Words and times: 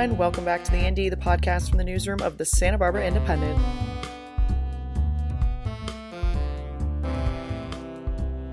and 0.00 0.16
welcome 0.16 0.46
back 0.46 0.64
to 0.64 0.70
the 0.70 0.78
Indy, 0.78 1.10
the 1.10 1.16
podcast 1.16 1.68
from 1.68 1.76
the 1.76 1.84
newsroom 1.84 2.22
of 2.22 2.38
the 2.38 2.44
Santa 2.46 2.78
Barbara 2.78 3.06
Independent. 3.06 3.58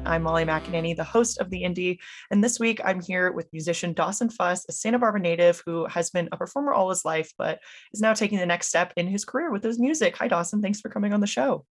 I'm 0.05 0.23
Molly 0.23 0.44
McAnany, 0.44 0.94
the 0.94 1.05
host 1.05 1.37
of 1.37 1.49
the 1.49 1.63
Indy, 1.63 2.01
and 2.31 2.44
this 2.44 2.60
week 2.60 2.81
I'm 2.83 2.99
here 2.99 3.31
with 3.31 3.47
musician 3.54 3.94
Dawson 3.94 4.29
Fuss, 4.29 4.65
a 4.68 4.73
Santa 4.73 4.99
Barbara 4.99 5.22
native 5.22 5.63
who 5.65 5.86
has 5.86 6.10
been 6.10 6.28
a 6.33 6.37
performer 6.37 6.73
all 6.73 6.90
his 6.90 7.05
life, 7.05 7.31
but 7.37 7.62
is 7.94 8.01
now 8.01 8.14
taking 8.14 8.40
the 8.40 8.45
next 8.45 8.68
step 8.68 8.91
in 8.97 9.08
his 9.08 9.23
career 9.23 9.50
with 9.50 9.64
his 9.64 9.79
music. 9.79 10.18
Hi, 10.18 10.27
Dawson. 10.27 10.62
Thanks 10.62 10.82
for 10.82 10.90
coming 10.90 11.14
on 11.14 11.22
the 11.22 11.27
show. 11.27 11.65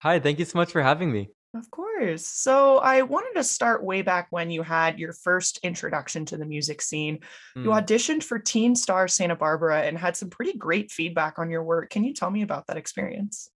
Hi, 0.00 0.20
thank 0.20 0.38
you 0.38 0.44
so 0.44 0.58
much 0.58 0.72
for 0.72 0.82
having 0.82 1.10
me. 1.10 1.30
Of 1.52 1.68
course. 1.70 2.24
So 2.24 2.78
I 2.78 3.02
wanted 3.02 3.34
to 3.34 3.42
start 3.42 3.82
way 3.82 4.02
back 4.02 4.28
when 4.30 4.50
you 4.50 4.62
had 4.62 5.00
your 5.00 5.12
first 5.12 5.58
introduction 5.64 6.24
to 6.26 6.36
the 6.36 6.44
music 6.44 6.80
scene. 6.80 7.18
Mm. 7.56 7.64
You 7.64 7.70
auditioned 7.70 8.22
for 8.22 8.38
Teen 8.38 8.76
Star 8.76 9.08
Santa 9.08 9.34
Barbara 9.34 9.82
and 9.82 9.98
had 9.98 10.16
some 10.16 10.30
pretty 10.30 10.56
great 10.56 10.92
feedback 10.92 11.40
on 11.40 11.50
your 11.50 11.64
work. 11.64 11.90
Can 11.90 12.04
you 12.04 12.14
tell 12.14 12.30
me 12.30 12.42
about 12.42 12.68
that 12.68 12.76
experience? 12.76 13.50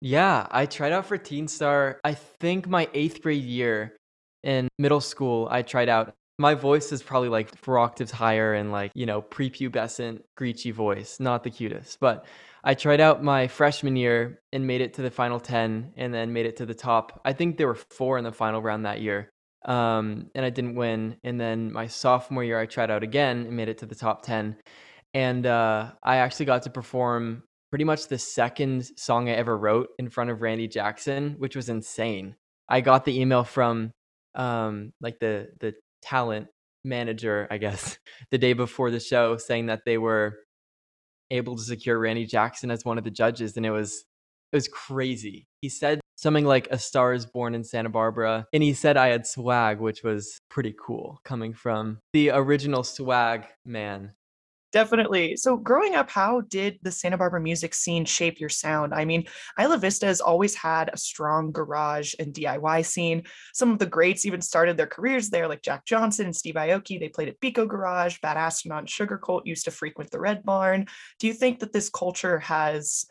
Yeah, 0.00 0.46
I 0.50 0.66
tried 0.66 0.92
out 0.92 1.06
for 1.06 1.18
Teen 1.18 1.48
Star, 1.48 1.98
I 2.04 2.14
think 2.14 2.68
my 2.68 2.88
eighth 2.94 3.20
grade 3.20 3.42
year 3.42 3.96
in 4.44 4.68
middle 4.78 5.00
school. 5.00 5.48
I 5.50 5.62
tried 5.62 5.88
out. 5.88 6.14
My 6.38 6.54
voice 6.54 6.90
is 6.90 7.02
probably 7.02 7.28
like 7.28 7.56
four 7.58 7.78
octaves 7.78 8.10
higher 8.10 8.54
and 8.54 8.72
like, 8.72 8.90
you 8.94 9.06
know, 9.06 9.22
prepubescent, 9.22 10.22
screechy 10.34 10.72
voice, 10.72 11.20
not 11.20 11.44
the 11.44 11.50
cutest. 11.50 12.00
But 12.00 12.26
I 12.64 12.74
tried 12.74 13.00
out 13.00 13.22
my 13.22 13.46
freshman 13.46 13.94
year 13.94 14.40
and 14.52 14.66
made 14.66 14.80
it 14.80 14.94
to 14.94 15.02
the 15.02 15.10
final 15.10 15.38
10 15.38 15.92
and 15.96 16.12
then 16.12 16.32
made 16.32 16.46
it 16.46 16.56
to 16.56 16.66
the 16.66 16.74
top. 16.74 17.20
I 17.24 17.34
think 17.34 17.56
there 17.56 17.68
were 17.68 17.74
four 17.76 18.18
in 18.18 18.24
the 18.24 18.32
final 18.32 18.60
round 18.60 18.84
that 18.84 19.00
year. 19.00 19.30
Um, 19.64 20.30
and 20.34 20.44
I 20.44 20.50
didn't 20.50 20.74
win. 20.74 21.16
And 21.22 21.40
then 21.40 21.72
my 21.72 21.86
sophomore 21.86 22.42
year, 22.42 22.58
I 22.58 22.66
tried 22.66 22.90
out 22.90 23.02
again 23.02 23.46
and 23.46 23.56
made 23.56 23.68
it 23.68 23.78
to 23.78 23.86
the 23.86 23.94
top 23.94 24.22
10. 24.22 24.56
And 25.14 25.46
uh, 25.46 25.92
I 26.02 26.16
actually 26.16 26.46
got 26.46 26.62
to 26.62 26.70
perform 26.70 27.44
pretty 27.70 27.84
much 27.84 28.08
the 28.08 28.18
second 28.18 28.84
song 28.96 29.28
I 29.28 29.32
ever 29.32 29.56
wrote 29.56 29.88
in 29.98 30.10
front 30.10 30.30
of 30.30 30.42
Randy 30.42 30.68
Jackson, 30.68 31.36
which 31.38 31.54
was 31.54 31.68
insane. 31.68 32.34
I 32.68 32.80
got 32.80 33.04
the 33.04 33.20
email 33.20 33.44
from 33.44 33.92
um, 34.34 34.92
like 35.00 35.18
the 35.20 35.48
the 35.60 35.74
talent 36.04 36.48
manager, 36.84 37.48
I 37.50 37.58
guess, 37.58 37.98
the 38.30 38.38
day 38.38 38.52
before 38.52 38.90
the 38.90 39.00
show 39.00 39.36
saying 39.36 39.66
that 39.66 39.84
they 39.84 39.98
were 39.98 40.38
able 41.30 41.56
to 41.56 41.62
secure 41.62 41.98
Randy 41.98 42.26
Jackson 42.26 42.70
as 42.70 42.84
one 42.84 42.98
of 42.98 43.04
the 43.04 43.10
judges 43.10 43.56
and 43.56 43.64
it 43.64 43.70
was 43.70 44.04
it 44.52 44.56
was 44.56 44.68
crazy. 44.68 45.48
He 45.62 45.68
said 45.68 46.00
something 46.16 46.44
like 46.44 46.68
a 46.70 46.78
star 46.78 47.12
is 47.12 47.26
born 47.26 47.54
in 47.54 47.64
Santa 47.64 47.88
Barbara 47.88 48.46
and 48.52 48.62
he 48.62 48.72
said 48.72 48.96
I 48.96 49.08
had 49.08 49.26
swag 49.26 49.80
which 49.80 50.04
was 50.04 50.38
pretty 50.48 50.74
cool 50.78 51.20
coming 51.24 51.54
from 51.54 51.98
the 52.12 52.30
original 52.30 52.84
swag 52.84 53.46
man 53.64 54.12
Definitely. 54.74 55.36
So, 55.36 55.56
growing 55.56 55.94
up, 55.94 56.10
how 56.10 56.40
did 56.40 56.80
the 56.82 56.90
Santa 56.90 57.16
Barbara 57.16 57.40
music 57.40 57.74
scene 57.74 58.04
shape 58.04 58.40
your 58.40 58.48
sound? 58.48 58.92
I 58.92 59.04
mean, 59.04 59.24
Isla 59.56 59.78
Vista 59.78 60.06
has 60.06 60.20
always 60.20 60.56
had 60.56 60.90
a 60.92 60.98
strong 60.98 61.52
garage 61.52 62.12
and 62.18 62.34
DIY 62.34 62.84
scene. 62.84 63.22
Some 63.52 63.70
of 63.70 63.78
the 63.78 63.86
greats 63.86 64.26
even 64.26 64.40
started 64.40 64.76
their 64.76 64.88
careers 64.88 65.30
there, 65.30 65.46
like 65.46 65.62
Jack 65.62 65.86
Johnson 65.86 66.26
and 66.26 66.34
Steve 66.34 66.56
Aoki. 66.56 66.98
They 66.98 67.08
played 67.08 67.28
at 67.28 67.38
Biko 67.38 67.68
Garage. 67.68 68.18
Bad 68.20 68.36
Astronaut 68.36 68.86
Sugarcult 68.86 69.42
used 69.44 69.64
to 69.66 69.70
frequent 69.70 70.10
the 70.10 70.18
Red 70.18 70.42
Barn. 70.42 70.86
Do 71.20 71.28
you 71.28 71.34
think 71.34 71.60
that 71.60 71.72
this 71.72 71.88
culture 71.88 72.40
has 72.40 73.06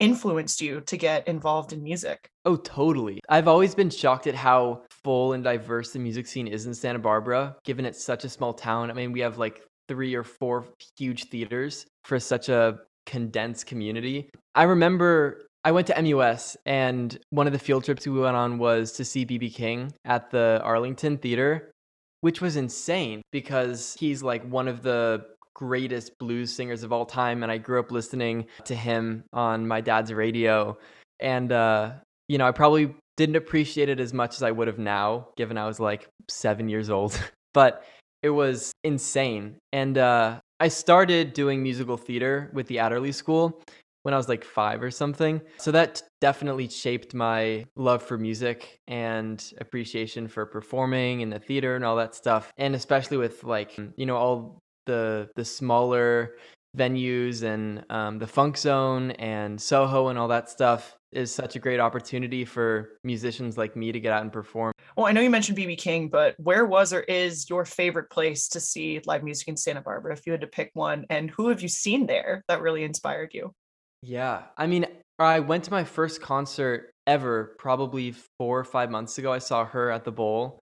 influenced 0.00 0.60
you 0.60 0.82
to 0.82 0.98
get 0.98 1.26
involved 1.26 1.72
in 1.72 1.82
music? 1.82 2.28
Oh, 2.44 2.56
totally. 2.56 3.20
I've 3.30 3.48
always 3.48 3.74
been 3.74 3.88
shocked 3.88 4.26
at 4.26 4.34
how 4.34 4.82
full 4.90 5.32
and 5.32 5.42
diverse 5.42 5.90
the 5.90 6.00
music 6.00 6.26
scene 6.26 6.48
is 6.48 6.66
in 6.66 6.74
Santa 6.74 6.98
Barbara, 6.98 7.56
given 7.64 7.86
it's 7.86 8.04
such 8.04 8.24
a 8.24 8.28
small 8.28 8.52
town. 8.52 8.90
I 8.90 8.92
mean, 8.92 9.12
we 9.12 9.20
have 9.20 9.38
like 9.38 9.62
three 9.88 10.14
or 10.14 10.24
four 10.24 10.66
huge 10.96 11.24
theaters 11.24 11.86
for 12.04 12.20
such 12.20 12.48
a 12.48 12.80
condensed 13.06 13.66
community. 13.66 14.30
I 14.54 14.64
remember 14.64 15.46
I 15.64 15.72
went 15.72 15.86
to 15.88 16.02
MUS 16.02 16.56
and 16.66 17.18
one 17.30 17.46
of 17.46 17.52
the 17.52 17.58
field 17.58 17.84
trips 17.84 18.06
we 18.06 18.18
went 18.18 18.36
on 18.36 18.58
was 18.58 18.92
to 18.92 19.04
see 19.04 19.26
BB 19.26 19.54
King 19.54 19.92
at 20.04 20.30
the 20.30 20.60
Arlington 20.62 21.18
Theater, 21.18 21.72
which 22.20 22.40
was 22.40 22.56
insane 22.56 23.22
because 23.32 23.96
he's 23.98 24.22
like 24.22 24.48
one 24.48 24.68
of 24.68 24.82
the 24.82 25.24
greatest 25.54 26.16
blues 26.18 26.54
singers 26.54 26.84
of 26.84 26.92
all 26.92 27.04
time 27.04 27.42
and 27.42 27.50
I 27.50 27.58
grew 27.58 27.80
up 27.80 27.90
listening 27.90 28.46
to 28.66 28.76
him 28.76 29.24
on 29.32 29.66
my 29.66 29.80
dad's 29.80 30.12
radio 30.12 30.78
and 31.18 31.50
uh 31.50 31.92
you 32.28 32.38
know, 32.38 32.46
I 32.46 32.52
probably 32.52 32.94
didn't 33.16 33.36
appreciate 33.36 33.88
it 33.88 33.98
as 33.98 34.12
much 34.12 34.36
as 34.36 34.42
I 34.42 34.50
would 34.50 34.68
have 34.68 34.78
now 34.78 35.28
given 35.36 35.58
I 35.58 35.66
was 35.66 35.80
like 35.80 36.08
7 36.28 36.68
years 36.68 36.90
old. 36.90 37.20
but 37.54 37.84
it 38.22 38.30
was 38.30 38.72
insane. 38.84 39.56
And 39.72 39.98
uh, 39.98 40.40
I 40.60 40.68
started 40.68 41.32
doing 41.32 41.62
musical 41.62 41.96
theater 41.96 42.50
with 42.52 42.66
the 42.66 42.78
Adderley 42.78 43.12
School 43.12 43.62
when 44.02 44.14
I 44.14 44.16
was 44.16 44.28
like 44.28 44.44
five 44.44 44.82
or 44.82 44.90
something. 44.90 45.40
So 45.58 45.70
that 45.72 46.02
definitely 46.20 46.68
shaped 46.68 47.14
my 47.14 47.64
love 47.76 48.02
for 48.02 48.16
music 48.16 48.78
and 48.86 49.44
appreciation 49.60 50.28
for 50.28 50.46
performing 50.46 51.20
in 51.20 51.30
the 51.30 51.38
theater 51.38 51.76
and 51.76 51.84
all 51.84 51.96
that 51.96 52.14
stuff. 52.14 52.52
And 52.56 52.74
especially 52.74 53.16
with 53.16 53.44
like, 53.44 53.78
you 53.96 54.06
know, 54.06 54.16
all 54.16 54.58
the 54.86 55.28
the 55.36 55.44
smaller 55.44 56.36
venues 56.76 57.42
and 57.42 57.84
um, 57.90 58.18
the 58.18 58.26
funk 58.26 58.56
zone 58.56 59.12
and 59.12 59.60
Soho 59.60 60.08
and 60.08 60.18
all 60.18 60.28
that 60.28 60.50
stuff 60.50 60.96
is 61.10 61.34
such 61.34 61.56
a 61.56 61.58
great 61.58 61.80
opportunity 61.80 62.44
for 62.44 62.98
musicians 63.02 63.56
like 63.56 63.74
me 63.74 63.92
to 63.92 64.00
get 64.00 64.12
out 64.12 64.22
and 64.22 64.32
perform. 64.32 64.72
Well, 64.96 65.06
I 65.06 65.12
know 65.12 65.20
you 65.20 65.30
mentioned 65.30 65.56
BB 65.56 65.78
King, 65.78 66.08
but 66.08 66.34
where 66.38 66.66
was 66.66 66.92
or 66.92 67.00
is 67.00 67.48
your 67.48 67.64
favorite 67.64 68.10
place 68.10 68.48
to 68.48 68.60
see 68.60 69.00
live 69.06 69.24
music 69.24 69.48
in 69.48 69.56
Santa 69.56 69.80
Barbara 69.80 70.12
if 70.12 70.26
you 70.26 70.32
had 70.32 70.42
to 70.42 70.46
pick 70.46 70.70
one? 70.74 71.06
And 71.08 71.30
who 71.30 71.48
have 71.48 71.62
you 71.62 71.68
seen 71.68 72.06
there 72.06 72.44
that 72.48 72.60
really 72.60 72.84
inspired 72.84 73.32
you? 73.32 73.54
Yeah, 74.02 74.42
I 74.56 74.66
mean, 74.66 74.86
I 75.18 75.40
went 75.40 75.64
to 75.64 75.70
my 75.70 75.84
first 75.84 76.20
concert 76.20 76.92
ever 77.06 77.56
probably 77.58 78.12
four 78.38 78.60
or 78.60 78.64
five 78.64 78.90
months 78.90 79.18
ago. 79.18 79.32
I 79.32 79.38
saw 79.38 79.64
her 79.64 79.90
at 79.90 80.04
the 80.04 80.12
Bowl. 80.12 80.60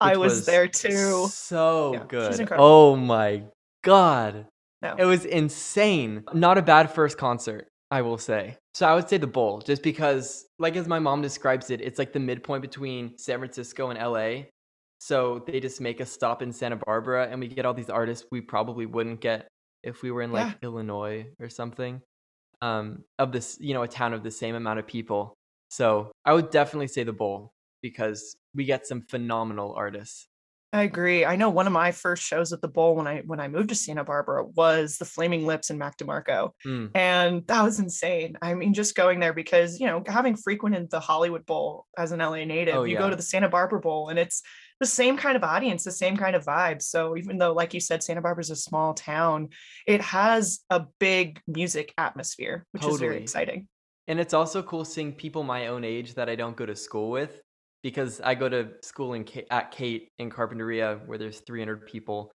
I 0.00 0.16
was, 0.16 0.32
was 0.32 0.46
there 0.46 0.68
too. 0.68 1.26
So 1.28 1.92
yeah, 1.94 2.04
good. 2.06 2.48
Oh 2.56 2.94
my 2.94 3.42
God. 3.82 4.46
No. 4.82 4.94
It 4.96 5.04
was 5.04 5.24
insane. 5.24 6.24
Not 6.32 6.58
a 6.58 6.62
bad 6.62 6.92
first 6.92 7.18
concert. 7.18 7.68
I 7.90 8.02
will 8.02 8.18
say. 8.18 8.56
So 8.74 8.86
I 8.86 8.94
would 8.94 9.08
say 9.08 9.16
the 9.16 9.26
bowl, 9.26 9.60
just 9.60 9.82
because, 9.82 10.46
like 10.58 10.76
as 10.76 10.86
my 10.86 10.98
mom 10.98 11.22
describes 11.22 11.70
it, 11.70 11.80
it's 11.80 11.98
like 11.98 12.12
the 12.12 12.20
midpoint 12.20 12.62
between 12.62 13.16
San 13.16 13.38
Francisco 13.38 13.90
and 13.90 13.98
LA. 13.98 14.44
So 14.98 15.44
they 15.46 15.60
just 15.60 15.80
make 15.80 16.00
a 16.00 16.06
stop 16.06 16.42
in 16.42 16.52
Santa 16.52 16.76
Barbara, 16.76 17.28
and 17.30 17.40
we 17.40 17.48
get 17.48 17.64
all 17.64 17.74
these 17.74 17.88
artists 17.88 18.26
we 18.30 18.40
probably 18.40 18.84
wouldn't 18.84 19.20
get 19.20 19.48
if 19.82 20.02
we 20.02 20.10
were 20.10 20.22
in 20.22 20.32
like 20.32 20.46
yeah. 20.46 20.68
Illinois 20.68 21.26
or 21.40 21.48
something. 21.48 22.02
Um, 22.60 23.04
of 23.18 23.32
this, 23.32 23.56
you 23.60 23.72
know, 23.72 23.82
a 23.82 23.88
town 23.88 24.12
of 24.12 24.24
the 24.24 24.32
same 24.32 24.56
amount 24.56 24.80
of 24.80 24.86
people. 24.86 25.34
So 25.70 26.10
I 26.24 26.32
would 26.34 26.50
definitely 26.50 26.88
say 26.88 27.04
the 27.04 27.12
bowl 27.12 27.52
because 27.82 28.36
we 28.54 28.64
get 28.64 28.86
some 28.86 29.02
phenomenal 29.02 29.74
artists. 29.74 30.26
I 30.72 30.82
agree. 30.82 31.24
I 31.24 31.36
know 31.36 31.48
one 31.48 31.66
of 31.66 31.72
my 31.72 31.92
first 31.92 32.22
shows 32.22 32.52
at 32.52 32.60
the 32.60 32.68
Bowl 32.68 32.94
when 32.94 33.06
I 33.06 33.22
when 33.24 33.40
I 33.40 33.48
moved 33.48 33.70
to 33.70 33.74
Santa 33.74 34.04
Barbara 34.04 34.44
was 34.44 34.98
the 34.98 35.06
Flaming 35.06 35.46
Lips 35.46 35.70
and 35.70 35.78
Mac 35.78 35.96
DeMarco, 35.96 36.50
mm. 36.66 36.90
and 36.94 37.46
that 37.46 37.62
was 37.62 37.78
insane. 37.78 38.36
I 38.42 38.52
mean, 38.52 38.74
just 38.74 38.94
going 38.94 39.18
there 39.18 39.32
because 39.32 39.80
you 39.80 39.86
know 39.86 40.02
having 40.06 40.36
frequented 40.36 40.90
the 40.90 41.00
Hollywood 41.00 41.46
Bowl 41.46 41.86
as 41.96 42.12
an 42.12 42.18
LA 42.18 42.44
native, 42.44 42.74
oh, 42.74 42.84
you 42.84 42.94
yeah. 42.94 42.98
go 42.98 43.08
to 43.08 43.16
the 43.16 43.22
Santa 43.22 43.48
Barbara 43.48 43.80
Bowl 43.80 44.10
and 44.10 44.18
it's 44.18 44.42
the 44.78 44.86
same 44.86 45.16
kind 45.16 45.36
of 45.36 45.42
audience, 45.42 45.84
the 45.84 45.90
same 45.90 46.18
kind 46.18 46.36
of 46.36 46.44
vibe. 46.44 46.82
So 46.82 47.16
even 47.16 47.38
though, 47.38 47.52
like 47.52 47.72
you 47.72 47.80
said, 47.80 48.02
Santa 48.02 48.20
Barbara 48.20 48.42
is 48.42 48.50
a 48.50 48.56
small 48.56 48.92
town, 48.92 49.48
it 49.86 50.02
has 50.02 50.60
a 50.68 50.84
big 51.00 51.40
music 51.46 51.94
atmosphere, 51.96 52.66
which 52.72 52.82
totally. 52.82 52.94
is 52.94 53.00
very 53.00 53.22
exciting. 53.22 53.68
And 54.06 54.20
it's 54.20 54.34
also 54.34 54.62
cool 54.62 54.84
seeing 54.84 55.12
people 55.12 55.42
my 55.42 55.68
own 55.68 55.82
age 55.82 56.14
that 56.14 56.28
I 56.28 56.36
don't 56.36 56.56
go 56.56 56.66
to 56.66 56.76
school 56.76 57.10
with 57.10 57.40
because 57.82 58.20
I 58.20 58.34
go 58.34 58.48
to 58.48 58.68
school 58.82 59.14
in 59.14 59.26
at 59.50 59.70
Cate 59.70 60.08
in 60.18 60.30
Carpinteria 60.30 61.04
where 61.06 61.18
there's 61.18 61.40
300 61.40 61.86
people, 61.86 62.30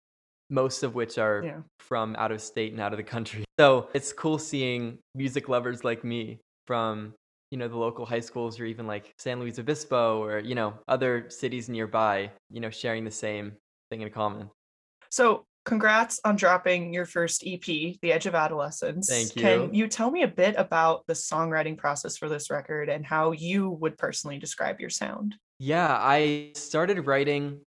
most 0.50 0.82
of 0.82 0.94
which 0.94 1.18
are 1.18 1.42
yeah. 1.44 1.60
from 1.80 2.14
out 2.16 2.32
of 2.32 2.40
state 2.40 2.72
and 2.72 2.80
out 2.80 2.92
of 2.92 2.96
the 2.96 3.04
country. 3.04 3.44
So 3.60 3.88
it's 3.94 4.12
cool 4.12 4.38
seeing 4.38 4.98
music 5.14 5.48
lovers 5.48 5.84
like 5.84 6.02
me 6.02 6.40
from 6.66 7.14
you 7.52 7.58
know 7.58 7.68
the 7.68 7.76
local 7.76 8.04
high 8.04 8.20
schools 8.20 8.58
or 8.58 8.64
even 8.64 8.88
like 8.88 9.12
San 9.18 9.38
Luis 9.38 9.58
Obispo 9.58 10.20
or 10.20 10.40
you 10.40 10.56
know 10.56 10.74
other 10.88 11.26
cities 11.28 11.68
nearby, 11.68 12.30
you 12.50 12.60
know 12.60 12.70
sharing 12.70 13.04
the 13.04 13.10
same 13.10 13.52
thing 13.90 14.00
in 14.00 14.10
common. 14.10 14.50
So 15.10 15.44
congrats 15.64 16.20
on 16.24 16.36
dropping 16.36 16.92
your 16.92 17.06
first 17.06 17.44
EP, 17.46 17.62
The 17.62 18.12
Edge 18.12 18.26
of 18.26 18.34
Adolescence. 18.34 19.08
Thank 19.08 19.36
you. 19.36 19.42
Can 19.42 19.74
you 19.74 19.86
tell 19.88 20.10
me 20.10 20.22
a 20.22 20.28
bit 20.28 20.54
about 20.58 21.06
the 21.06 21.12
songwriting 21.12 21.76
process 21.76 22.16
for 22.16 22.28
this 22.28 22.50
record 22.50 22.88
and 22.88 23.04
how 23.04 23.32
you 23.32 23.70
would 23.70 23.96
personally 23.96 24.38
describe 24.38 24.80
your 24.80 24.90
sound? 24.90 25.36
Yeah, 25.58 25.96
I 26.00 26.50
started 26.54 27.06
writing 27.06 27.60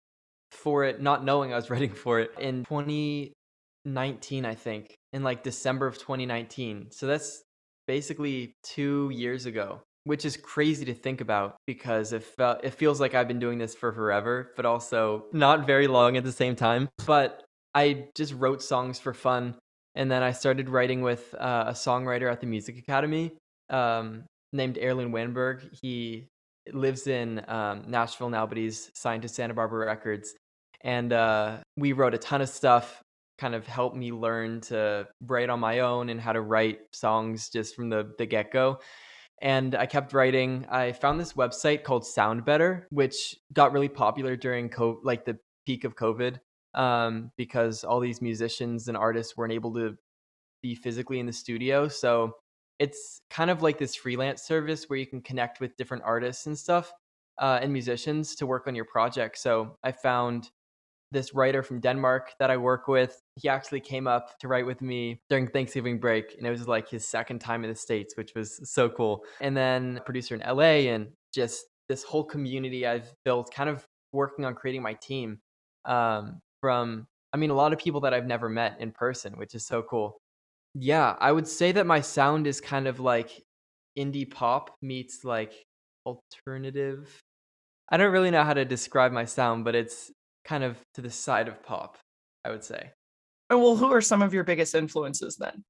for 0.52 0.86
it, 0.86 1.02
not 1.02 1.24
knowing 1.24 1.54
I 1.54 1.56
was 1.56 1.70
writing 1.70 1.92
for 1.92 2.20
it 2.20 2.32
in 2.40 2.64
2019, 2.66 4.46
I 4.46 4.56
think, 4.56 4.96
in 5.12 5.24
like 5.24 5.44
December 5.44 5.88
of 5.88 5.98
2019. 5.98 6.88
So 6.92 7.08
that's 7.08 7.44
basically 7.88 8.56
two 8.64 9.12
years 9.14 9.46
ago. 9.46 9.82
Which 10.06 10.26
is 10.26 10.36
crazy 10.36 10.84
to 10.84 10.94
think 10.94 11.22
about 11.22 11.56
because 11.66 12.12
it, 12.12 12.26
felt, 12.26 12.62
it 12.62 12.72
feels 12.72 13.00
like 13.00 13.16
I've 13.16 13.30
been 13.30 13.40
doing 13.40 13.58
this 13.58 13.74
for 13.74 13.94
forever, 13.94 14.52
but 14.58 14.66
also 14.66 15.28
not 15.32 15.66
very 15.66 15.88
long 15.88 16.18
at 16.18 16.26
the 16.26 16.32
same 16.34 16.58
time. 16.58 16.90
But 17.06 17.42
I 17.74 18.08
just 18.16 18.34
wrote 18.34 18.62
songs 18.62 19.00
for 19.00 19.14
fun 19.14 19.56
And 19.96 20.10
then 20.10 20.24
I 20.24 20.32
started 20.32 20.70
writing 20.70 21.02
with 21.02 21.34
uh, 21.36 21.66
a 21.68 21.74
songwriter 21.74 22.32
at 22.32 22.42
the 22.42 22.48
Music 22.48 22.78
Academy 22.78 23.32
um, 23.70 24.24
named 24.52 24.78
Erlen 24.78 25.12
Weinberg. 25.12 25.70
He 25.82 26.28
lives 26.72 27.08
in 27.08 27.44
um, 27.48 27.84
Nashville 27.88 28.30
now, 28.30 28.46
but 28.48 28.58
he's 28.58 28.90
signed 28.96 29.22
to 29.24 29.28
Santa 29.28 29.54
Barbara 29.54 29.86
Records. 29.86 30.34
And 30.82 31.14
uh, 31.14 31.58
we 31.78 31.94
wrote 31.94 32.14
a 32.14 32.18
ton 32.18 32.42
of 32.42 32.50
stuff, 32.50 33.02
kind 33.38 33.56
of 33.56 33.68
helped 33.68 33.96
me 33.96 34.12
learn 34.12 34.62
to 34.62 35.08
write 35.26 35.50
on 35.50 35.60
my 35.60 35.80
own 35.80 36.10
and 36.10 36.20
how 36.20 36.34
to 36.34 36.42
write 36.42 36.80
songs 36.92 37.50
just 37.50 37.76
from 37.76 37.90
the, 37.90 38.14
the 38.18 38.26
get 38.26 38.52
go. 38.52 38.80
And 39.42 39.76
I 39.76 39.86
kept 39.86 40.14
writing. 40.14 40.66
I 40.70 40.94
found 40.94 41.20
this 41.20 41.34
website 41.34 41.84
called 41.84 42.04
SoundBetter, 42.04 42.86
which 42.90 43.36
got 43.52 43.74
really 43.74 43.90
popular 43.90 44.36
during 44.36 44.70
co- 44.70 45.02
like 45.04 45.26
the 45.26 45.38
peak 45.66 45.84
of 45.84 45.96
COVID 45.96 46.40
um, 46.76 47.32
because 47.38 47.84
all 47.84 48.00
these 48.00 48.22
musicians 48.22 48.88
and 48.88 48.98
artists 48.98 49.38
weren't 49.38 49.54
able 49.54 49.74
to 49.74 49.98
be 50.62 50.76
physically 50.76 51.20
in 51.20 51.26
the 51.26 51.34
studio. 51.34 51.88
So 51.88 52.36
it's 52.80 53.22
kind 53.30 53.50
of 53.50 53.62
like 53.62 53.78
this 53.78 53.96
freelance 53.96 54.42
service 54.42 54.86
where 54.90 54.98
you 54.98 55.06
can 55.06 55.22
connect 55.22 55.60
with 55.60 55.78
different 55.78 56.04
artists 56.04 56.48
and 56.48 56.58
stuff 56.58 56.92
uh, 57.40 57.60
and 57.62 57.72
musicians 57.72 58.36
to 58.36 58.46
work 58.46 58.68
on 58.68 58.76
your 58.76 58.86
project. 58.86 59.38
So 59.38 59.78
I 59.84 59.92
found 59.92 60.50
this 61.12 61.34
writer 61.36 61.62
from 61.62 61.80
Denmark 61.80 62.32
that 62.40 62.50
I 62.50 62.58
work 62.58 62.88
with. 62.88 63.22
He 63.36 63.48
actually 63.48 63.80
came 63.80 64.08
up 64.08 64.38
to 64.40 64.48
write 64.48 64.66
with 64.66 64.82
me 64.82 65.22
during 65.30 65.48
Thanksgiving 65.48 66.00
break, 66.00 66.36
and 66.38 66.48
it 66.48 66.50
was 66.50 66.68
like 66.68 66.90
his 66.90 67.08
second 67.08 67.40
time 67.40 67.64
in 67.64 67.70
the 67.70 67.76
States, 67.76 68.18
which 68.18 68.32
was 68.36 68.60
so 68.70 68.90
cool. 68.90 69.24
And 69.40 69.56
then 69.56 70.02
producer 70.06 70.36
in 70.36 70.42
LA, 70.42 70.90
and 70.92 71.10
just 71.34 71.66
this 71.88 72.04
whole 72.04 72.24
community 72.24 72.88
I've 72.88 73.14
built, 73.24 73.54
kind 73.54 73.70
of 73.70 73.86
working 74.12 74.44
on 74.44 74.56
creating 74.56 74.82
my 74.82 74.94
team 74.96 75.40
um, 75.86 76.42
from, 76.64 77.06
I 77.34 77.38
mean, 77.38 77.50
a 77.50 77.56
lot 77.56 77.74
of 77.74 77.80
people 77.80 78.00
that 78.02 78.14
I've 78.14 78.26
never 78.26 78.48
met 78.48 78.80
in 78.80 78.94
person, 78.94 79.34
which 79.34 79.54
is 79.54 79.66
so 79.66 79.82
cool. 79.82 80.18
Yeah, 80.74 81.18
I 81.20 81.30
would 81.30 81.46
say 81.46 81.74
that 81.74 81.86
my 81.86 82.00
sound 82.00 82.48
is 82.48 82.62
kind 82.62 82.88
of 82.88 83.02
like 83.02 83.44
indie 84.00 84.32
pop 84.32 84.74
meets 84.82 85.26
like 85.26 85.52
alternative. 86.06 87.20
I 87.92 87.98
don't 87.98 88.14
really 88.14 88.32
know 88.32 88.46
how 88.46 88.54
to 88.54 88.64
describe 88.64 89.12
my 89.12 89.26
sound, 89.26 89.66
but 89.66 89.76
it's 89.76 90.10
kind 90.46 90.64
of 90.64 90.78
to 90.94 91.02
the 91.02 91.10
side 91.10 91.50
of 91.50 91.62
pop, 91.62 91.98
I 92.46 92.52
would 92.52 92.64
say. 92.64 92.92
Oh, 93.50 93.58
well, 93.58 93.76
who 93.76 93.92
are 93.92 94.00
some 94.00 94.22
of 94.22 94.34
your 94.34 94.46
biggest 94.46 94.74
influences 94.74 95.36
then? 95.36 95.66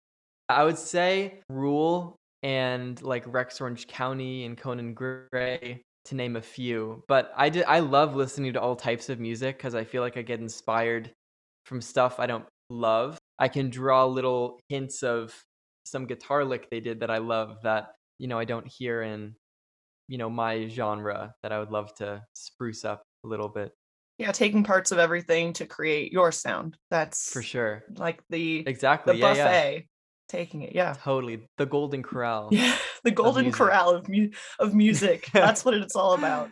I 0.49 0.63
would 0.63 0.77
say 0.77 1.39
Ruel 1.49 2.17
and 2.43 3.01
like 3.01 3.23
Rex 3.25 3.59
Orange 3.59 3.87
County 3.87 4.45
and 4.45 4.55
Conan 4.55 4.93
Gray 4.93 5.81
to 6.05 6.15
name 6.15 6.35
a 6.35 6.41
few. 6.41 7.03
But 7.07 7.31
I 7.35 7.49
did 7.49 7.65
I 7.65 7.79
love 7.79 8.15
listening 8.15 8.53
to 8.53 8.61
all 8.61 8.75
types 8.75 9.09
of 9.09 9.19
music 9.19 9.57
because 9.57 9.75
I 9.75 9.83
feel 9.83 10.01
like 10.01 10.17
I 10.17 10.21
get 10.21 10.39
inspired 10.39 11.13
from 11.65 11.81
stuff 11.81 12.19
I 12.19 12.25
don't 12.25 12.45
love. 12.69 13.17
I 13.39 13.47
can 13.47 13.69
draw 13.69 14.05
little 14.05 14.59
hints 14.69 15.03
of 15.03 15.33
some 15.85 16.05
guitar 16.05 16.45
lick 16.45 16.69
they 16.69 16.79
did 16.79 16.99
that 17.01 17.11
I 17.11 17.17
love 17.17 17.57
that, 17.63 17.93
you 18.17 18.27
know, 18.27 18.39
I 18.39 18.45
don't 18.45 18.67
hear 18.67 19.01
in, 19.01 19.35
you 20.07 20.17
know, 20.17 20.29
my 20.29 20.67
genre 20.67 21.33
that 21.43 21.51
I 21.51 21.59
would 21.59 21.71
love 21.71 21.93
to 21.95 22.23
spruce 22.33 22.85
up 22.85 23.03
a 23.23 23.27
little 23.27 23.49
bit. 23.49 23.71
Yeah, 24.17 24.31
taking 24.31 24.63
parts 24.63 24.91
of 24.91 24.99
everything 24.99 25.53
to 25.53 25.65
create 25.65 26.11
your 26.11 26.31
sound. 26.31 26.77
That's 26.91 27.31
for 27.31 27.41
sure. 27.41 27.83
Like 27.97 28.21
the 28.29 28.63
exactly 28.67 29.13
the 29.13 29.19
yeah, 29.19 29.33
buffet. 29.33 29.87
Yeah 30.27 30.33
taking 30.33 30.63
it. 30.63 30.73
Yeah, 30.73 30.95
totally. 31.01 31.47
The 31.57 31.65
golden 31.65 32.03
corral. 32.09 32.49
Yeah, 32.51 32.75
the 33.03 33.11
golden 33.11 33.47
of 33.47 33.53
corral 33.53 33.91
of 33.91 34.09
mu- 34.09 34.31
of 34.59 34.73
music. 34.73 35.29
That's 35.33 35.63
what 35.63 35.75
it's 35.75 35.95
all 35.95 36.13
about. 36.13 36.51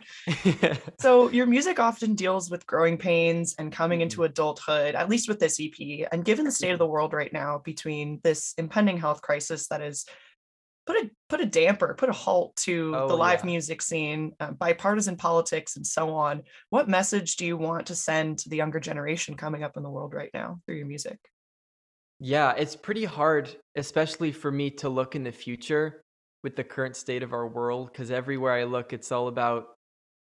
so 1.00 1.30
your 1.30 1.46
music 1.46 1.78
often 1.78 2.14
deals 2.14 2.50
with 2.50 2.66
growing 2.66 2.96
pains 2.96 3.54
and 3.58 3.72
coming 3.72 3.98
mm-hmm. 3.98 4.04
into 4.04 4.24
adulthood. 4.24 4.94
At 4.94 5.08
least 5.08 5.28
with 5.28 5.38
this 5.38 5.60
EP, 5.60 6.08
and 6.12 6.24
given 6.24 6.44
the 6.44 6.52
state 6.52 6.72
of 6.72 6.78
the 6.78 6.86
world 6.86 7.12
right 7.12 7.32
now, 7.32 7.60
between 7.64 8.20
this 8.22 8.54
impending 8.56 8.98
health 8.98 9.20
crisis 9.22 9.68
that 9.68 9.82
is 9.82 10.06
put 10.86 10.96
a 10.96 11.10
put 11.28 11.40
a 11.40 11.46
damper, 11.46 11.94
put 11.94 12.08
a 12.08 12.12
halt 12.12 12.56
to 12.56 12.94
oh, 12.96 13.08
the 13.08 13.16
live 13.16 13.40
yeah. 13.40 13.46
music 13.46 13.82
scene, 13.82 14.32
uh, 14.40 14.52
bipartisan 14.52 15.16
politics, 15.16 15.76
and 15.76 15.86
so 15.86 16.14
on. 16.14 16.42
What 16.70 16.88
message 16.88 17.36
do 17.36 17.46
you 17.46 17.56
want 17.56 17.86
to 17.88 17.96
send 17.96 18.38
to 18.40 18.48
the 18.48 18.56
younger 18.56 18.80
generation 18.80 19.36
coming 19.36 19.62
up 19.62 19.76
in 19.76 19.82
the 19.82 19.90
world 19.90 20.14
right 20.14 20.30
now 20.32 20.60
through 20.66 20.76
your 20.76 20.86
music? 20.86 21.18
Yeah, 22.24 22.52
it's 22.56 22.76
pretty 22.76 23.04
hard, 23.04 23.50
especially 23.74 24.30
for 24.30 24.52
me 24.52 24.70
to 24.70 24.88
look 24.88 25.16
in 25.16 25.24
the 25.24 25.32
future 25.32 26.02
with 26.44 26.54
the 26.54 26.62
current 26.62 26.94
state 26.94 27.24
of 27.24 27.32
our 27.32 27.48
world, 27.48 27.90
because 27.92 28.12
everywhere 28.12 28.52
I 28.52 28.62
look, 28.62 28.92
it's 28.92 29.10
all 29.10 29.26
about 29.26 29.74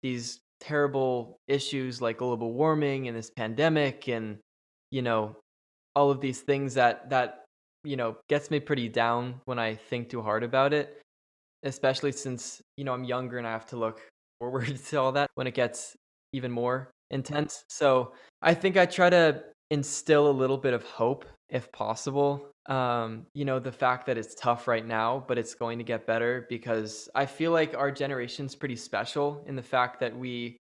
these 0.02 0.38
terrible 0.60 1.38
issues 1.48 2.00
like 2.00 2.18
global 2.18 2.52
warming 2.52 3.08
and 3.08 3.16
this 3.16 3.30
pandemic 3.30 4.08
and 4.08 4.38
you 4.92 5.02
know 5.02 5.36
all 5.96 6.08
of 6.10 6.20
these 6.20 6.40
things 6.40 6.74
that 6.74 7.10
that 7.10 7.44
you 7.82 7.96
know 7.96 8.16
gets 8.28 8.48
me 8.48 8.60
pretty 8.60 8.88
down 8.88 9.40
when 9.46 9.58
i 9.58 9.74
think 9.74 10.08
too 10.08 10.22
hard 10.22 10.44
about 10.44 10.72
it 10.72 11.02
especially 11.64 12.12
since 12.12 12.62
you 12.76 12.84
know 12.84 12.92
i'm 12.92 13.02
younger 13.02 13.38
and 13.38 13.46
i 13.46 13.50
have 13.50 13.66
to 13.66 13.76
look 13.76 14.00
forward 14.40 14.76
to 14.76 14.96
all 14.96 15.10
that 15.10 15.28
when 15.34 15.48
it 15.48 15.54
gets 15.54 15.96
even 16.32 16.50
more 16.52 16.92
intense. 17.10 17.64
So 17.68 18.12
i 18.40 18.54
think 18.54 18.76
i 18.76 18.86
try 18.86 19.10
to 19.10 19.42
instill 19.72 20.28
a 20.28 20.30
little 20.30 20.58
bit 20.58 20.74
of 20.74 20.84
hope 20.84 21.24
if 21.48 21.72
possible. 21.72 22.46
Um, 22.66 23.26
you 23.32 23.46
know, 23.46 23.58
the 23.58 23.72
fact 23.72 24.06
that 24.06 24.18
it's 24.18 24.34
tough 24.34 24.68
right 24.68 24.86
now, 24.86 25.24
but 25.26 25.38
it's 25.38 25.54
going 25.54 25.78
to 25.78 25.84
get 25.84 26.06
better 26.06 26.46
because 26.50 27.08
I 27.14 27.24
feel 27.24 27.52
like 27.52 27.74
our 27.74 27.90
generation's 27.90 28.54
pretty 28.54 28.76
special 28.76 29.42
in 29.46 29.56
the 29.56 29.62
fact 29.62 29.98
that 30.00 30.16
we 30.16 30.58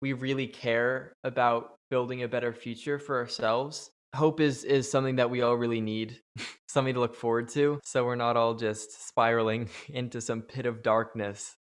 we 0.00 0.12
really 0.14 0.46
care 0.46 1.12
about 1.22 1.74
building 1.90 2.22
a 2.22 2.28
better 2.28 2.52
future 2.52 2.98
for 2.98 3.16
ourselves. 3.16 3.90
Hope 4.14 4.40
is 4.40 4.64
is 4.64 4.90
something 4.90 5.16
that 5.16 5.30
we 5.30 5.42
all 5.42 5.56
really 5.56 5.82
need, 5.82 6.18
something 6.68 6.94
to 6.94 7.00
look 7.00 7.14
forward 7.14 7.48
to, 7.50 7.78
so 7.84 8.06
we're 8.06 8.16
not 8.16 8.38
all 8.38 8.54
just 8.54 9.06
spiraling 9.06 9.68
into 9.90 10.20
some 10.22 10.40
pit 10.40 10.64
of 10.64 10.82
darkness. 10.82 11.56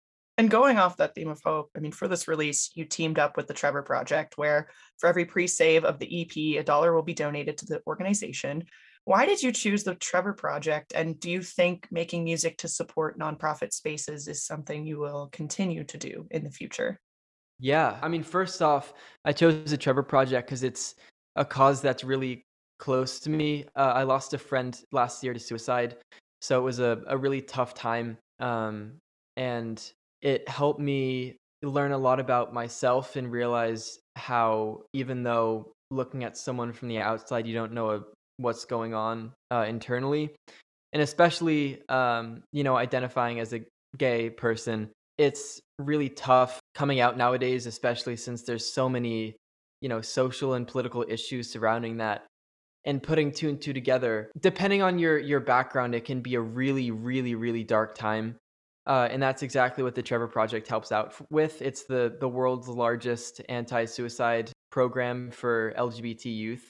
And 0.42 0.50
going 0.50 0.80
off 0.80 0.98
that 0.98 1.14
theme 1.14 1.30
of 1.30 1.40
hope, 1.46 1.70
I 1.78 1.80
mean, 1.80 1.92
for 1.92 2.08
this 2.08 2.28
release, 2.28 2.72
you 2.74 2.84
teamed 2.84 3.20
up 3.20 3.38
with 3.38 3.46
the 3.46 3.54
Trevor 3.54 3.84
Project, 3.84 4.40
where 4.40 4.72
for 4.98 5.06
every 5.06 5.24
pre 5.24 5.46
save 5.46 5.86
of 5.86 6.00
the 6.00 6.24
EP, 6.24 6.60
a 6.60 6.64
dollar 6.64 6.96
will 6.96 7.04
be 7.04 7.14
donated 7.14 7.60
to 7.60 7.68
the 7.68 7.80
organization. 7.86 8.64
Why 9.06 9.28
did 9.28 9.44
you 9.44 9.52
choose 9.52 9.84
the 9.84 9.94
Trevor 9.94 10.34
Project? 10.34 10.94
And 10.96 11.20
do 11.20 11.30
you 11.30 11.44
think 11.44 11.88
making 11.92 12.24
music 12.24 12.58
to 12.58 12.68
support 12.68 13.20
nonprofit 13.20 13.72
spaces 13.72 14.28
is 14.28 14.44
something 14.44 14.84
you 14.84 14.98
will 14.98 15.30
continue 15.32 15.84
to 15.84 15.98
do 16.00 16.26
in 16.32 16.44
the 16.44 16.50
future? 16.50 17.00
Yeah. 17.60 18.00
I 18.02 18.08
mean, 18.08 18.24
first 18.24 18.64
off, 18.64 18.96
I 19.24 19.34
chose 19.34 19.70
the 19.70 19.78
Trevor 19.78 20.02
Project 20.02 20.48
because 20.48 20.64
it's 20.64 20.96
a 21.36 21.46
cause 21.46 21.84
that's 21.84 22.04
really 22.04 22.48
close 22.80 23.20
to 23.20 23.30
me. 23.30 23.66
Uh, 23.76 23.94
I 23.94 24.02
lost 24.02 24.34
a 24.34 24.40
friend 24.40 24.76
last 24.92 25.24
year 25.24 25.34
to 25.34 25.40
suicide. 25.40 25.98
So 26.40 26.58
it 26.60 26.64
was 26.64 26.80
a, 26.80 27.04
a 27.06 27.16
really 27.16 27.44
tough 27.44 27.76
time. 27.76 28.18
Um, 28.40 28.94
and 29.38 29.80
it 30.22 30.48
helped 30.48 30.80
me 30.80 31.38
learn 31.64 31.92
a 31.92 31.98
lot 31.98 32.20
about 32.20 32.54
myself 32.54 33.16
and 33.16 33.32
realize 33.32 34.00
how 34.16 34.82
even 34.94 35.24
though 35.24 35.72
looking 35.92 36.24
at 36.24 36.38
someone 36.38 36.74
from 36.74 36.88
the 36.88 37.00
outside 37.00 37.46
you 37.46 37.54
don't 37.54 37.72
know 37.72 38.04
what's 38.38 38.66
going 38.66 38.94
on 38.94 39.32
uh, 39.52 39.66
internally 39.68 40.34
and 40.94 41.02
especially 41.02 41.82
um, 41.90 42.44
you 42.52 42.64
know 42.64 42.76
identifying 42.76 43.40
as 43.40 43.54
a 43.54 43.62
gay 43.98 44.30
person 44.30 44.90
it's 45.18 45.60
really 45.78 46.10
tough 46.10 46.60
coming 46.74 47.00
out 47.00 47.18
nowadays 47.18 47.66
especially 47.66 48.16
since 48.16 48.44
there's 48.44 48.74
so 48.74 48.90
many 48.90 49.36
you 49.82 49.90
know 49.90 50.02
social 50.02 50.54
and 50.54 50.68
political 50.68 51.06
issues 51.08 51.52
surrounding 51.52 51.98
that 51.98 52.26
and 52.86 53.04
putting 53.04 53.32
two 53.32 53.50
and 53.50 53.62
two 53.62 53.74
together 53.74 54.32
depending 54.40 54.82
on 54.82 54.98
your 54.98 55.20
your 55.20 55.40
background 55.40 55.94
it 55.94 56.06
can 56.06 56.22
be 56.22 56.36
a 56.36 56.42
really 56.42 56.90
really 56.90 57.36
really 57.36 57.64
dark 57.64 57.96
time 57.96 58.36
uh, 58.92 59.08
and 59.10 59.24
that's 59.24 59.42
exactly 59.42 59.86
what 59.86 59.96
the 59.96 60.02
Trevor 60.02 60.28
Project 60.28 60.68
helps 60.68 60.92
out 60.92 61.16
with. 61.32 61.62
It's 61.62 61.84
the 61.84 62.18
the 62.20 62.28
world's 62.28 62.68
largest 62.68 63.42
anti-suicide 63.48 64.52
program 64.70 65.32
for 65.32 65.74
LGBT 65.78 66.26
youth. 66.26 66.70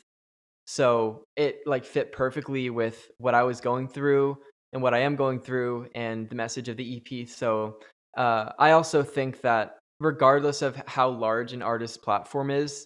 So 0.68 1.24
it 1.36 1.62
like 1.66 1.84
fit 1.84 2.12
perfectly 2.12 2.70
with 2.70 3.10
what 3.18 3.34
I 3.34 3.42
was 3.42 3.60
going 3.60 3.88
through 3.88 4.38
and 4.72 4.84
what 4.84 4.94
I 4.94 5.00
am 5.00 5.16
going 5.16 5.40
through 5.40 5.90
and 5.96 6.30
the 6.30 6.36
message 6.36 6.70
of 6.70 6.78
the 6.78 6.98
EP. 6.98 7.28
So 7.28 7.80
uh, 8.16 8.52
I 8.60 8.72
also 8.72 9.02
think 9.02 9.42
that 9.42 9.80
regardless 10.00 10.62
of 10.62 10.76
how 10.86 11.10
large 11.10 11.54
an 11.54 11.64
artist's 11.64 11.98
platform 11.98 12.52
is, 12.52 12.86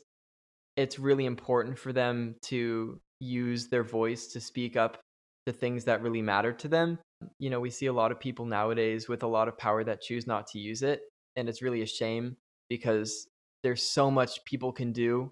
it's 0.77 0.97
really 0.97 1.25
important 1.25 1.77
for 1.77 1.91
them 1.91 2.35
to 2.43 3.01
use 3.19 3.67
their 3.67 3.83
voice 3.83 4.27
to 4.27 4.39
speak 4.39 4.77
up 4.77 4.97
the 5.45 5.51
things 5.51 5.83
that 5.83 6.01
really 6.01 6.21
matter 6.21 6.53
to 6.53 6.69
them 6.69 6.99
you 7.39 7.49
know, 7.49 7.59
we 7.59 7.69
see 7.69 7.87
a 7.87 7.93
lot 7.93 8.11
of 8.11 8.19
people 8.19 8.45
nowadays 8.45 9.07
with 9.07 9.23
a 9.23 9.27
lot 9.27 9.47
of 9.47 9.57
power 9.57 9.83
that 9.83 10.01
choose 10.01 10.27
not 10.27 10.47
to 10.47 10.59
use 10.59 10.81
it. 10.81 11.01
And 11.35 11.49
it's 11.49 11.61
really 11.61 11.81
a 11.81 11.87
shame 11.87 12.37
because 12.69 13.27
there's 13.63 13.83
so 13.83 14.09
much 14.09 14.43
people 14.45 14.71
can 14.71 14.91
do 14.91 15.31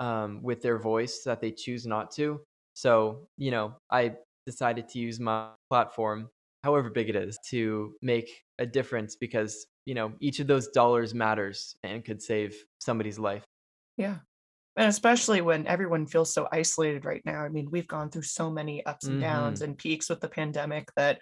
um, 0.00 0.42
with 0.42 0.62
their 0.62 0.78
voice 0.78 1.22
that 1.24 1.40
they 1.40 1.50
choose 1.50 1.86
not 1.86 2.10
to. 2.12 2.40
So, 2.74 3.28
you 3.36 3.50
know, 3.50 3.74
I 3.90 4.16
decided 4.46 4.88
to 4.88 4.98
use 4.98 5.20
my 5.20 5.50
platform, 5.70 6.28
however 6.62 6.90
big 6.90 7.08
it 7.08 7.16
is, 7.16 7.38
to 7.50 7.94
make 8.02 8.28
a 8.58 8.66
difference 8.66 9.16
because, 9.16 9.66
you 9.86 9.94
know, 9.94 10.12
each 10.20 10.40
of 10.40 10.46
those 10.46 10.68
dollars 10.68 11.14
matters 11.14 11.76
and 11.82 12.04
could 12.04 12.22
save 12.22 12.56
somebody's 12.80 13.18
life. 13.18 13.44
Yeah. 13.96 14.18
And 14.76 14.88
especially 14.88 15.40
when 15.40 15.66
everyone 15.66 16.06
feels 16.06 16.34
so 16.34 16.48
isolated 16.50 17.04
right 17.04 17.22
now. 17.24 17.44
I 17.44 17.48
mean, 17.48 17.68
we've 17.70 17.86
gone 17.86 18.10
through 18.10 18.22
so 18.22 18.50
many 18.50 18.84
ups 18.84 19.06
and 19.06 19.20
downs 19.20 19.60
mm-hmm. 19.60 19.70
and 19.70 19.78
peaks 19.78 20.08
with 20.08 20.20
the 20.20 20.28
pandemic 20.28 20.90
that 20.96 21.20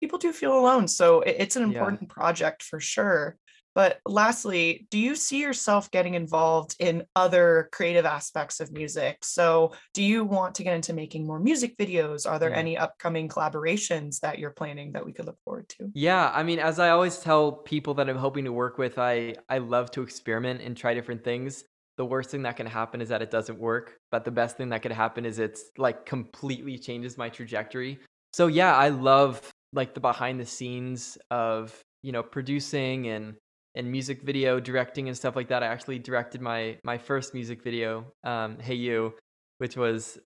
people 0.00 0.18
do 0.18 0.32
feel 0.32 0.58
alone. 0.58 0.86
So 0.86 1.20
it's 1.20 1.56
an 1.56 1.62
important 1.62 2.02
yeah. 2.02 2.14
project 2.14 2.62
for 2.62 2.78
sure. 2.78 3.36
But 3.74 4.00
lastly, 4.06 4.86
do 4.90 4.98
you 4.98 5.14
see 5.14 5.40
yourself 5.40 5.90
getting 5.90 6.14
involved 6.14 6.76
in 6.78 7.04
other 7.16 7.70
creative 7.72 8.04
aspects 8.04 8.60
of 8.60 8.70
music? 8.70 9.24
So, 9.24 9.72
do 9.94 10.02
you 10.02 10.24
want 10.24 10.54
to 10.56 10.62
get 10.62 10.74
into 10.74 10.92
making 10.92 11.26
more 11.26 11.40
music 11.40 11.76
videos? 11.78 12.28
Are 12.30 12.38
there 12.38 12.50
yeah. 12.50 12.56
any 12.56 12.76
upcoming 12.76 13.28
collaborations 13.28 14.20
that 14.20 14.38
you're 14.38 14.50
planning 14.50 14.92
that 14.92 15.06
we 15.06 15.12
could 15.12 15.26
look 15.26 15.38
forward 15.44 15.68
to? 15.70 15.90
Yeah, 15.94 16.30
I 16.34 16.42
mean, 16.42 16.58
as 16.58 16.78
I 16.78 16.90
always 16.90 17.18
tell 17.18 17.52
people 17.52 17.94
that 17.94 18.10
I'm 18.10 18.16
hoping 18.16 18.44
to 18.44 18.52
work 18.52 18.76
with, 18.76 18.98
I 18.98 19.36
I 19.48 19.58
love 19.58 19.90
to 19.92 20.02
experiment 20.02 20.60
and 20.60 20.76
try 20.76 20.92
different 20.92 21.24
things. 21.24 21.64
The 21.98 22.04
worst 22.04 22.30
thing 22.30 22.42
that 22.42 22.56
can 22.56 22.66
happen 22.66 23.00
is 23.00 23.08
that 23.10 23.22
it 23.22 23.30
doesn't 23.30 23.58
work, 23.58 23.98
but 24.10 24.24
the 24.24 24.30
best 24.30 24.56
thing 24.56 24.70
that 24.70 24.82
could 24.82 24.92
happen 24.92 25.26
is 25.26 25.38
it's 25.38 25.70
like 25.76 26.06
completely 26.06 26.78
changes 26.78 27.18
my 27.18 27.28
trajectory. 27.28 27.98
So, 28.32 28.46
yeah, 28.46 28.74
I 28.74 28.88
love 28.88 29.50
like 29.72 29.94
the 29.94 30.00
behind 30.00 30.40
the 30.40 30.46
scenes 30.46 31.18
of, 31.30 31.78
you 32.02 32.12
know, 32.12 32.22
producing 32.22 33.08
and 33.08 33.36
and 33.74 33.90
music 33.90 34.22
video 34.22 34.60
directing 34.60 35.08
and 35.08 35.16
stuff 35.16 35.36
like 35.36 35.48
that. 35.48 35.62
I 35.62 35.66
actually 35.66 35.98
directed 35.98 36.40
my 36.40 36.78
my 36.84 36.98
first 36.98 37.34
music 37.34 37.62
video, 37.62 38.12
um, 38.24 38.58
"Hey 38.58 38.74
You," 38.74 39.14
which 39.58 39.76
was 39.76 40.18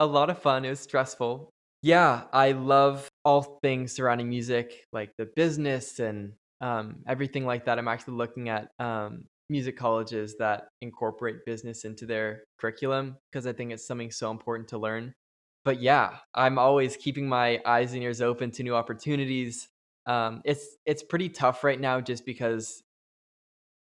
a 0.00 0.06
lot 0.06 0.30
of 0.30 0.38
fun. 0.40 0.64
It 0.64 0.70
was 0.70 0.80
stressful. 0.80 1.50
Yeah, 1.82 2.24
I 2.32 2.52
love 2.52 3.08
all 3.24 3.58
things 3.62 3.92
surrounding 3.92 4.28
music, 4.28 4.86
like 4.92 5.12
the 5.18 5.26
business 5.26 5.98
and 6.00 6.32
um, 6.60 7.02
everything 7.06 7.44
like 7.46 7.66
that. 7.66 7.78
I'm 7.78 7.88
actually 7.88 8.14
looking 8.14 8.48
at 8.48 8.68
um, 8.78 9.24
music 9.50 9.76
colleges 9.76 10.36
that 10.38 10.68
incorporate 10.80 11.44
business 11.44 11.84
into 11.84 12.06
their 12.06 12.44
curriculum 12.58 13.16
because 13.30 13.46
I 13.46 13.52
think 13.52 13.72
it's 13.72 13.86
something 13.86 14.10
so 14.10 14.30
important 14.30 14.68
to 14.68 14.78
learn. 14.78 15.14
But 15.64 15.80
yeah, 15.80 16.18
I'm 16.34 16.58
always 16.58 16.96
keeping 16.96 17.28
my 17.28 17.60
eyes 17.64 17.92
and 17.94 18.02
ears 18.02 18.20
open 18.20 18.50
to 18.52 18.62
new 18.62 18.74
opportunities. 18.74 19.68
Um, 20.06 20.42
it's 20.44 20.76
it's 20.84 21.02
pretty 21.02 21.30
tough 21.30 21.64
right 21.64 21.80
now 21.80 22.00
just 22.00 22.26
because 22.26 22.82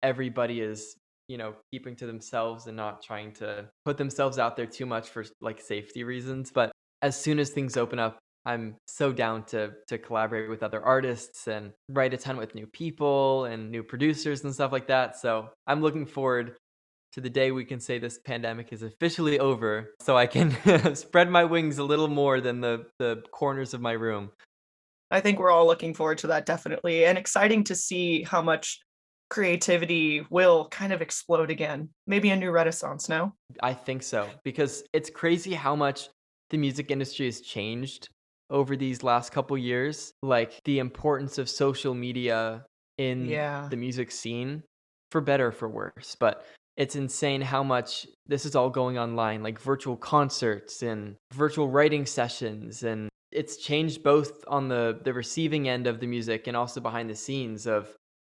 everybody 0.01 0.62
is 0.62 0.96
you 1.27 1.38
know 1.38 1.53
keeping 1.72 1.96
to 1.98 2.06
themselves 2.06 2.68
and 2.68 2.75
not 2.75 3.03
trying 3.03 3.32
to 3.34 3.70
put 3.86 3.98
themselves 3.98 4.39
out 4.39 4.56
there 4.56 4.65
too 4.65 4.86
much 4.86 5.10
for 5.10 5.24
like 5.41 5.62
safety 5.62 6.03
reasons 6.03 6.51
but 6.51 6.72
as 7.01 7.20
soon 7.20 7.38
as 7.38 7.50
things 7.50 7.77
open 7.77 8.00
up 8.00 8.18
i'm 8.46 8.75
so 8.88 9.12
down 9.12 9.43
to 9.43 9.72
to 9.88 9.98
collaborate 9.98 10.50
with 10.50 10.63
other 10.63 10.81
artists 10.81 11.48
and 11.48 11.72
write 11.89 12.13
a 12.13 12.17
ton 12.17 12.38
with 12.38 12.55
new 12.55 12.67
people 12.67 13.46
and 13.46 13.69
new 13.72 13.84
producers 13.84 14.43
and 14.43 14.53
stuff 14.53 14.72
like 14.72 14.88
that 14.88 15.17
so 15.17 15.50
i'm 15.67 15.81
looking 15.81 16.05
forward 16.05 16.55
to 17.12 17.22
the 17.22 17.29
day 17.29 17.51
we 17.51 17.65
can 17.65 17.79
say 17.79 17.98
this 17.98 18.19
pandemic 18.19 18.72
is 18.72 18.84
officially 18.84 19.39
over 19.39 19.96
so 20.01 20.17
i 20.17 20.27
can 20.27 20.96
spread 20.96 21.29
my 21.29 21.43
wings 21.43 21.77
a 21.77 21.84
little 21.84 22.08
more 22.08 22.39
than 22.41 22.62
the 22.62 22.86
the 23.00 23.22
corners 23.31 23.74
of 23.74 23.81
my 23.81 23.93
room 23.93 24.31
i 25.12 25.19
think 25.19 25.39
we're 25.39 25.51
all 25.51 25.65
looking 25.65 25.93
forward 25.93 26.17
to 26.17 26.27
that 26.27 26.46
definitely 26.46 27.05
and 27.05 27.17
exciting 27.17 27.63
to 27.63 27.75
see 27.75 28.24
how 28.24 28.41
much 28.41 28.79
creativity 29.29 30.25
will 30.29 30.67
kind 30.69 30.91
of 30.91 31.01
explode 31.01 31.51
again. 31.51 31.89
Maybe 32.08 32.29
a 32.31 32.36
new 32.36 32.51
renaissance, 32.51 33.08
no? 33.08 33.34
I 33.62 33.74
think 33.74 34.03
so 34.03 34.27
because 34.43 34.84
it's 34.93 35.10
crazy 35.10 35.53
how 35.53 35.75
much 35.75 36.10
the 36.50 36.58
music 36.58 36.91
industry 36.91 37.27
has 37.27 37.41
changed 37.41 38.10
over 38.50 38.75
these 38.75 39.03
last 39.03 39.32
couple 39.32 39.58
years, 39.58 40.13
like 40.22 40.60
the 40.65 40.79
importance 40.79 41.38
of 41.38 41.50
social 41.50 41.94
media 41.94 42.65
in 42.98 43.25
yeah. 43.25 43.68
the 43.70 43.77
music 43.77 44.12
scene 44.12 44.63
for 45.12 45.22
better 45.22 45.51
for 45.51 45.70
worse, 45.70 46.15
but 46.20 46.46
it's 46.77 46.96
insane 46.96 47.41
how 47.41 47.63
much 47.63 48.08
this 48.25 48.46
is 48.46 48.56
all 48.56 48.70
going 48.70 48.98
online 48.98 49.44
like 49.44 49.60
virtual 49.60 49.98
concerts 49.98 50.82
and 50.82 51.15
virtual 51.34 51.68
writing 51.68 52.06
sessions 52.06 52.84
and 52.84 53.10
it's 53.32 53.58
changed 53.58 54.01
both 54.01 54.44
on 54.48 54.70
the 54.70 55.00
the 55.03 55.13
receiving 55.13 55.68
end 55.68 55.88
of 55.88 56.00
the 56.00 56.08
music 56.08 56.48
and 56.48 56.56
also 56.58 56.79
behind 56.79 57.10
the 57.10 57.15
scenes 57.15 57.68
of 57.68 57.96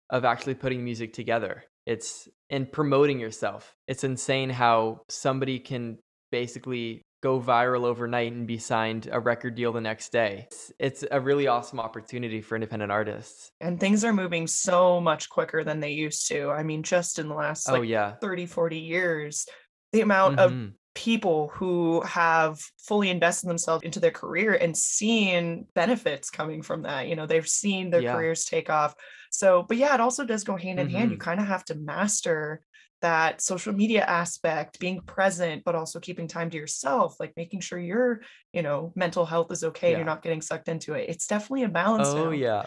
of 0.10 0.26
actually 0.26 0.56
putting 0.56 0.84
music 0.84 1.14
together. 1.14 1.64
It's 1.86 2.28
in 2.50 2.66
promoting 2.66 3.20
yourself. 3.20 3.74
It's 3.88 4.04
insane 4.04 4.50
how 4.50 5.02
somebody 5.10 5.60
can 5.60 6.00
basically 6.32 7.02
go 7.22 7.40
viral 7.40 7.84
overnight 7.84 8.32
and 8.32 8.48
be 8.48 8.58
signed 8.58 9.10
a 9.12 9.20
record 9.20 9.56
deal 9.56 9.74
the 9.74 9.82
next 9.82 10.12
day. 10.12 10.48
It's, 10.52 10.72
it's, 10.80 11.06
a 11.12 11.20
really 11.20 11.48
awesome 11.48 11.80
opportunity 11.80 12.42
for 12.42 12.56
independent 12.56 12.92
artists. 12.92 13.52
And 13.60 13.80
things 13.80 14.04
are 14.04 14.14
moving 14.14 14.48
so 14.48 15.02
much 15.02 15.30
quicker 15.30 15.64
than 15.64 15.80
they 15.80 15.92
used 15.92 16.28
to. 16.30 16.50
I 16.50 16.64
mean, 16.64 16.84
just 16.84 17.20
in 17.20 17.28
the 17.28 17.36
last 17.36 17.68
oh, 17.68 17.74
like 17.74 17.80
oh, 17.80 17.84
yeah. 17.84 18.14
30, 18.22 18.46
40 18.46 18.78
years, 18.80 19.46
the 19.92 20.02
amount 20.02 20.38
mm-hmm. 20.38 20.68
of 20.68 20.72
people 20.96 21.52
who 21.54 22.02
have 22.02 22.60
fully 22.80 23.10
invested 23.10 23.48
themselves 23.48 23.84
into 23.84 24.00
their 24.00 24.12
career 24.12 24.54
and 24.54 24.76
seen 24.76 25.66
benefits 25.76 26.30
coming 26.30 26.62
from 26.62 26.84
that. 26.84 27.08
You 27.08 27.16
know, 27.16 27.26
they've 27.26 27.48
seen 27.48 27.90
their 27.90 28.02
yeah. 28.02 28.14
careers 28.14 28.46
take 28.46 28.70
off 28.70 28.96
so, 29.32 29.64
but 29.64 29.78
yeah, 29.78 29.94
it 29.94 30.02
also 30.02 30.26
does 30.26 30.44
go 30.44 30.58
hand 30.58 30.80
in 30.80 30.88
mm-hmm. 30.88 30.96
hand. 30.96 31.12
You 31.12 31.18
mm-hmm. 31.18 31.24
kind 31.24 31.40
of 31.40 31.48
have 31.48 31.66
to 31.66 31.76
master 31.76 32.62
that 33.02 33.42
social 33.42 33.74
media 33.74 34.04
aspect, 34.04 34.80
being 34.80 35.02
present, 35.02 35.64
but 35.64 35.76
also 35.76 36.00
keeping 36.00 36.28
time 36.28 36.50
to 36.50 36.58
yourself, 36.58 37.16
like 37.20 37.34
making 37.38 37.62
sure 37.62 37.80
your, 37.80 38.22
you 38.52 38.62
know, 38.62 38.92
mental 38.96 39.26
health 39.26 39.52
is 39.52 39.64
okay. 39.64 39.92
Yeah. 39.92 39.98
You're 39.98 40.06
not 40.06 40.22
getting 40.22 40.42
sucked 40.42 40.68
into 40.68 40.94
it. 40.94 41.10
It's 41.10 41.28
definitely 41.28 41.64
a 41.64 41.70
balance. 41.70 42.10
Oh, 42.10 42.26
now. 42.26 42.32
yeah. 42.32 42.64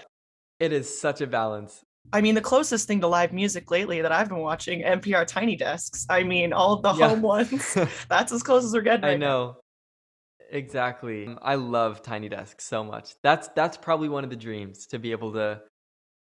It 0.58 0.72
is 0.72 1.00
such 1.00 1.20
a 1.20 1.26
balance. 1.26 1.84
I 2.12 2.20
mean, 2.20 2.34
the 2.34 2.40
closest 2.40 2.86
thing 2.86 3.00
to 3.00 3.06
live 3.06 3.32
music 3.32 3.70
lately 3.70 4.02
that 4.02 4.12
I've 4.12 4.28
been 4.28 4.38
watching, 4.38 4.82
NPR 4.82 5.26
Tiny 5.26 5.56
Desks. 5.56 6.06
I 6.10 6.22
mean, 6.22 6.52
all 6.52 6.76
the 6.76 6.92
yeah. 6.92 7.08
home 7.08 7.22
ones. 7.22 7.76
That's 8.08 8.32
as 8.32 8.42
close 8.42 8.64
as 8.64 8.72
we're 8.72 8.82
getting. 8.82 9.02
Right 9.02 9.12
I 9.12 9.16
know. 9.16 9.46
Now. 9.46 9.56
Exactly. 10.50 11.34
I 11.40 11.54
love 11.54 12.02
Tiny 12.02 12.28
Desks 12.28 12.64
so 12.64 12.84
much. 12.84 13.14
That's 13.22 13.48
that's 13.56 13.78
probably 13.78 14.10
one 14.10 14.22
of 14.24 14.30
the 14.30 14.36
dreams 14.36 14.86
to 14.88 14.98
be 14.98 15.12
able 15.12 15.32
to 15.32 15.62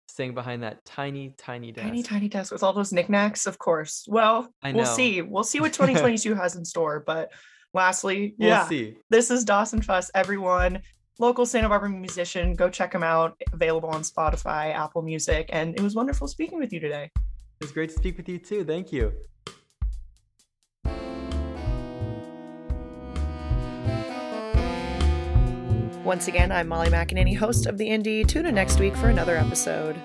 sing 0.09 0.35
behind 0.35 0.63
that 0.63 0.85
tiny, 0.85 1.35
tiny 1.37 1.71
desk. 1.71 1.87
Tiny, 1.87 2.03
tiny 2.03 2.29
desk 2.29 2.53
with 2.53 2.63
all 2.63 2.73
those 2.73 2.93
knickknacks, 2.93 3.47
of 3.47 3.59
course. 3.59 4.05
Well, 4.09 4.53
we'll 4.65 4.85
see. 4.85 5.23
We'll 5.23 5.45
see 5.45 5.61
what 5.61 5.73
2022 5.75 6.35
has 6.35 6.57
in 6.57 6.65
store. 6.65 7.05
But 7.07 7.33
lastly, 7.73 8.35
we'll 8.39 8.49
yeah, 8.49 8.67
see. 8.67 8.97
This 9.11 9.31
is 9.31 9.45
Dawson 9.45 9.83
Fuss, 9.83 10.11
everyone. 10.15 10.83
Local 11.19 11.47
Santa 11.47 11.69
Barbara 11.69 11.89
musician. 11.89 12.55
Go 12.55 12.69
check 12.69 12.95
him 12.95 13.03
out. 13.03 13.41
Available 13.53 13.89
on 13.89 14.03
Spotify, 14.03 14.75
Apple 14.75 15.03
Music. 15.03 15.49
And 15.51 15.75
it 15.75 15.81
was 15.81 15.95
wonderful 15.95 16.29
speaking 16.29 16.59
with 16.59 16.73
you 16.73 16.81
today. 16.81 17.11
It 17.15 17.65
was 17.65 17.73
great 17.73 17.89
to 17.89 17.97
speak 17.97 18.19
with 18.19 18.29
you 18.29 18.39
too. 18.39 18.65
Thank 18.65 18.93
you. 18.93 19.13
Once 26.05 26.29
again, 26.29 26.53
I'm 26.53 26.69
Molly 26.69 26.89
McAnany, 26.89 27.37
host 27.37 27.67
of 27.67 27.79
The 27.79 27.89
Indy. 27.89 28.23
Tune 28.23 28.47
in 28.47 28.55
next 28.55 28.79
week 28.79 28.95
for 28.95 29.09
another 29.09 29.37
episode. 29.37 30.01